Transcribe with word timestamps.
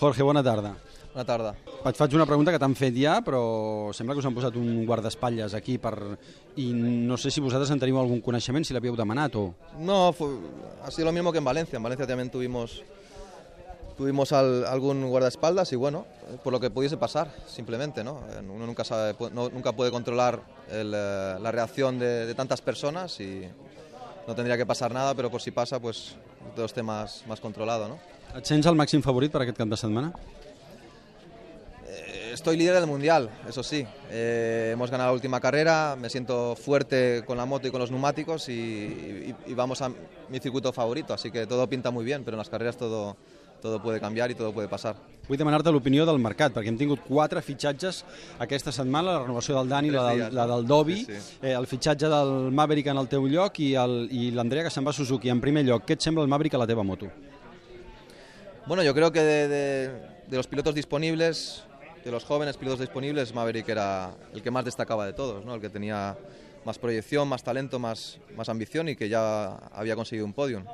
Jorge, 0.00 0.22
bona 0.22 0.42
tarda. 0.42 0.74
Bona 1.12 1.24
tarda. 1.26 1.50
Et 1.84 1.96
faig 1.96 2.14
una 2.16 2.26
pregunta 2.28 2.52
que 2.54 2.60
t'han 2.60 2.74
fet 2.78 2.94
ja, 2.96 3.18
però 3.24 3.90
sembla 3.96 4.14
que 4.14 4.20
us 4.22 4.28
han 4.28 4.34
posat 4.36 4.56
un 4.60 4.84
guardaespatlles 4.88 5.54
aquí 5.58 5.76
per... 5.80 5.94
i 6.60 6.70
no 6.74 7.16
sé 7.20 7.30
si 7.32 7.40
vosaltres 7.40 7.70
en 7.74 7.80
teniu 7.82 7.98
algun 8.00 8.20
coneixement, 8.24 8.64
si 8.66 8.74
l'havíeu 8.76 8.96
demanat 8.98 9.36
o... 9.40 9.50
No, 9.78 10.12
fue- 10.16 10.38
ha 10.84 10.90
sido 10.90 11.06
lo 11.06 11.12
mismo 11.12 11.32
que 11.32 11.38
en 11.38 11.44
Valencia. 11.44 11.76
En 11.76 11.82
Valencia 11.82 12.06
también 12.06 12.30
tuvimos 12.30 12.82
tuvimos 13.98 14.32
al- 14.32 14.64
algún 14.64 15.02
guardaespaldas 15.10 15.72
y 15.74 15.76
bueno, 15.76 16.06
por 16.42 16.52
lo 16.54 16.60
que 16.60 16.70
pudiese 16.70 16.96
pasar, 16.96 17.30
simplemente, 17.46 18.02
¿no? 18.02 18.22
Uno 18.54 18.64
nunca 18.66 18.82
sabe, 18.84 19.14
no- 19.32 19.50
nunca 19.50 19.72
puede 19.72 19.90
controlar 19.90 20.40
el, 20.70 20.92
eh, 20.96 21.36
la 21.40 21.52
reacción 21.52 21.98
de, 21.98 22.24
de 22.24 22.34
tantas 22.34 22.62
personas 22.62 23.20
y 23.20 23.42
no 24.26 24.34
tendría 24.34 24.56
que 24.56 24.66
pasar 24.66 24.92
nada, 24.92 25.14
pero 25.14 25.30
por 25.30 25.40
si 25.42 25.50
pasa, 25.50 25.78
pues 25.80 26.14
todo 26.54 26.64
esté 26.66 26.82
más, 26.82 27.24
más 27.26 27.40
controlado, 27.40 27.88
¿no? 27.88 27.98
Et 28.36 28.44
sents 28.46 28.66
el 28.70 28.76
màxim 28.78 29.02
favorit 29.02 29.32
per 29.32 29.42
aquest 29.42 29.56
cap 29.58 29.66
de 29.68 29.76
setmana? 29.76 30.12
Eh, 31.86 32.30
Estoy 32.32 32.56
líder 32.56 32.74
del 32.74 32.86
mundial, 32.86 33.28
eso 33.48 33.62
sí. 33.64 33.84
Eh, 34.10 34.70
hemos 34.72 34.88
ganado 34.90 35.10
la 35.10 35.14
última 35.14 35.40
carrera, 35.40 35.96
me 35.98 36.08
siento 36.08 36.54
fuerte 36.54 37.24
con 37.26 37.36
la 37.36 37.44
moto 37.44 37.66
y 37.66 37.70
con 37.72 37.80
los 37.80 37.90
neumáticos 37.90 38.48
y, 38.48 38.52
y- 38.52 39.34
y 39.46 39.54
vamos 39.54 39.82
a 39.82 39.90
mi 40.28 40.38
circuito 40.38 40.72
favorito, 40.72 41.12
así 41.12 41.30
que 41.32 41.46
todo 41.48 41.66
pinta 41.68 41.90
muy 41.90 42.04
bien, 42.04 42.22
pero 42.24 42.36
en 42.36 42.38
las 42.38 42.48
carreras 42.48 42.76
todo, 42.76 43.16
todo 43.60 43.80
puede 43.82 44.00
cambiar 44.00 44.30
y 44.30 44.34
todo 44.34 44.52
puede 44.52 44.68
pasar. 44.68 44.96
Vull 45.28 45.38
demanar-te 45.38 45.70
l'opinió 45.70 46.04
del 46.08 46.18
mercat, 46.18 46.50
perquè 46.56 46.66
hem 46.72 46.78
tingut 46.80 47.04
quatre 47.06 47.38
fitxatges 47.42 48.00
aquesta 48.42 48.72
setmana, 48.72 49.12
la 49.12 49.20
renovació 49.22 49.54
del 49.60 49.68
Dani, 49.68 49.90
la 49.94 50.08
del, 50.10 50.34
la 50.34 50.46
del 50.46 50.66
Dobby, 50.66 50.96
Sí, 51.04 51.14
sí. 51.14 51.36
eh, 51.42 51.52
el 51.54 51.66
fitxatge 51.70 52.08
del 52.10 52.50
Maverick 52.50 52.88
en 52.90 52.98
el 52.98 53.06
teu 53.08 53.28
lloc 53.28 53.60
i 53.60 53.74
i 53.76 54.30
l'Andrea 54.34 54.64
que 54.64 54.70
se'n 54.74 54.84
va 54.84 54.90
a 54.90 54.96
Suzuki. 54.96 55.28
En 55.30 55.40
primer 55.40 55.62
lloc, 55.64 55.84
què 55.86 55.94
et 55.94 56.02
sembla 56.02 56.24
el 56.24 56.28
Maverick 56.28 56.54
a 56.54 56.58
la 56.58 56.66
teva 56.66 56.82
moto? 56.82 57.06
Bueno, 58.66 58.82
yo 58.82 58.94
creo 58.94 59.10
que 59.12 59.20
de, 59.22 59.48
de- 59.48 60.10
de 60.30 60.36
los 60.36 60.46
pilotos 60.46 60.74
disponibles, 60.74 61.64
de 62.04 62.10
los 62.10 62.24
jóvenes 62.24 62.56
pilotos 62.56 62.80
disponibles, 62.80 63.34
Maverick 63.34 63.68
era 63.68 64.12
el 64.32 64.42
que 64.42 64.50
más 64.50 64.64
destacaba 64.64 65.04
de 65.06 65.12
todos, 65.12 65.44
¿no? 65.44 65.54
el 65.56 65.60
que 65.60 65.68
tenía 65.68 66.16
más 66.64 66.78
proyección, 66.78 67.26
más 67.26 67.42
talento, 67.42 67.78
más, 67.78 68.18
más 68.36 68.48
ambición 68.48 68.88
y 68.88 68.94
que 68.96 69.08
ya 69.08 69.56
había 69.72 69.96
conseguido 69.96 70.24
un 70.26 70.32
podium. 70.32 70.64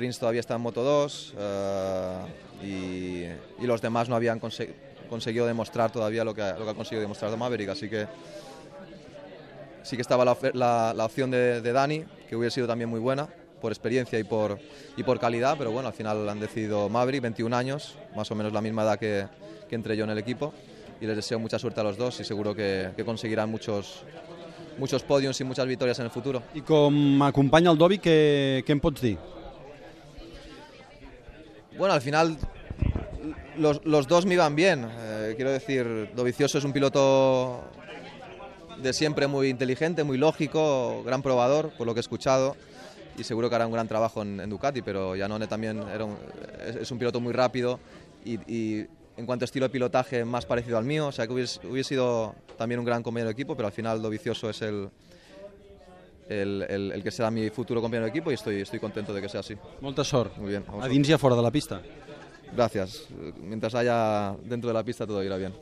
Rins 0.00 0.18
todavía 0.18 0.40
está 0.40 0.54
en 0.56 0.62
Moto 0.62 0.82
2 0.82 1.34
eh, 1.38 2.16
y, 2.64 3.62
y 3.62 3.66
los 3.66 3.80
demás 3.82 4.08
no 4.08 4.16
habían 4.16 4.40
conse- 4.40 4.72
conseguido 5.08 5.46
demostrar 5.46 5.92
todavía 5.92 6.24
lo 6.24 6.34
que, 6.34 6.42
ha- 6.42 6.56
conseguido 6.74 7.02
demostrar 7.02 7.36
Maverick, 7.36 7.68
así 7.68 7.88
que 7.88 8.06
sí 9.82 9.96
que 9.96 10.02
estaba 10.02 10.24
la, 10.24 10.36
la- 10.96 11.04
opción 11.04 11.30
de, 11.30 11.60
Dani, 11.72 12.04
que 12.28 12.36
hubiera 12.36 12.50
sido 12.50 12.66
también 12.66 12.88
muy 12.90 13.00
buena 13.00 13.28
por 13.60 13.72
experiencia 13.72 14.18
y 14.18 14.24
por, 14.24 14.58
y 14.96 15.02
por 15.02 15.20
calidad, 15.20 15.56
pero 15.58 15.70
bueno, 15.70 15.88
al 15.88 15.94
final 15.94 16.26
han 16.28 16.40
decidido 16.40 16.88
Maverick, 16.88 17.20
21 17.22 17.54
años, 17.54 17.94
más 18.16 18.30
o 18.30 18.34
menos 18.34 18.52
la 18.54 18.62
misma 18.62 18.82
edad 18.84 18.98
que, 18.98 19.26
que 19.68 19.74
entré 19.74 19.96
yo 19.96 20.04
en 20.04 20.10
el 20.10 20.18
equipo, 20.18 20.54
y 21.00 21.06
les 21.06 21.16
deseo 21.16 21.38
mucha 21.38 21.58
suerte 21.58 21.80
a 21.80 21.84
los 21.84 21.96
dos 21.98 22.18
y 22.20 22.24
seguro 22.24 22.54
que, 22.54 22.90
conseguirán 23.04 23.50
muchos, 23.50 24.02
muchos 24.78 25.02
podiums 25.02 25.38
y 25.40 25.44
muchas 25.44 25.66
victorias 25.66 25.98
en 25.98 26.06
el 26.06 26.10
futuro. 26.10 26.42
I 26.54 26.62
com 26.62 27.22
acompanya 27.22 27.70
el 27.70 27.76
Dobby, 27.76 27.98
què, 27.98 28.62
em? 28.66 28.80
Bueno, 31.80 31.94
al 31.94 32.02
final 32.02 32.36
los, 33.56 33.82
los 33.86 34.06
dos 34.06 34.26
me 34.26 34.34
iban 34.34 34.54
bien. 34.54 34.86
Eh, 34.86 35.32
quiero 35.34 35.50
decir, 35.50 36.10
Dovicioso 36.14 36.58
es 36.58 36.64
un 36.64 36.74
piloto 36.74 37.64
de 38.82 38.92
siempre 38.92 39.26
muy 39.26 39.48
inteligente, 39.48 40.04
muy 40.04 40.18
lógico, 40.18 41.02
gran 41.04 41.22
probador, 41.22 41.70
por 41.78 41.86
lo 41.86 41.94
que 41.94 42.00
he 42.00 42.02
escuchado, 42.02 42.54
y 43.16 43.24
seguro 43.24 43.48
que 43.48 43.54
hará 43.54 43.66
un 43.66 43.72
gran 43.72 43.88
trabajo 43.88 44.20
en, 44.20 44.50
Ducati, 44.50 44.82
pero 44.82 45.14
Janone 45.16 45.46
también 45.46 45.82
era 45.88 46.06
es, 46.78 46.90
un 46.90 46.98
piloto 46.98 47.18
muy 47.18 47.32
rápido 47.32 47.80
y, 48.26 48.34
y 48.46 48.86
en 49.16 49.24
cuanto 49.24 49.44
a 49.44 49.46
estilo 49.46 49.64
de 49.64 49.70
pilotaje 49.70 50.22
más 50.26 50.44
parecido 50.44 50.76
al 50.76 50.84
mío, 50.84 51.06
o 51.06 51.12
sea 51.12 51.26
que 51.26 51.32
hubiese, 51.32 51.66
hubiese 51.66 51.88
sido 51.88 52.34
también 52.58 52.78
un 52.78 52.84
gran 52.84 53.02
compañero 53.02 53.28
de 53.28 53.32
equipo, 53.32 53.56
pero 53.56 53.68
al 53.68 53.72
final 53.72 54.02
Dovicioso 54.02 54.50
es 54.50 54.60
el, 54.60 54.90
el, 56.30 56.64
el- 56.68 56.92
el 56.92 57.02
que 57.02 57.10
será 57.10 57.30
mi 57.30 57.50
futuro 57.50 57.80
compañero 57.82 58.04
de 58.06 58.10
equipo 58.10 58.30
y 58.30 58.34
estoy, 58.34 58.60
estoy 58.62 58.78
contento 58.78 59.12
de 59.12 59.20
que 59.20 59.28
sea 59.28 59.40
así. 59.40 59.54
Molta 59.80 60.04
sort. 60.04 60.36
Muy 60.38 60.50
bien, 60.50 60.64
A 60.80 60.86
dins 60.88 61.08
i 61.08 61.12
a 61.12 61.18
fora 61.18 61.34
de 61.36 61.42
la 61.42 61.50
pista. 61.50 61.80
Gracias. 62.56 63.04
Mientras 63.40 63.74
haya 63.74 64.34
dentro 64.44 64.68
de 64.68 64.74
la 64.74 64.82
pista 64.82 65.06
todo 65.06 65.22
irá 65.22 65.36
bien. 65.36 65.52